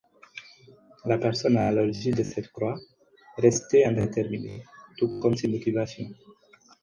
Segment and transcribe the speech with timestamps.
[1.05, 2.75] La personne à l'origine de cette croix
[3.37, 4.63] restait indéterminée,
[4.97, 6.07] tout comme ses motivations.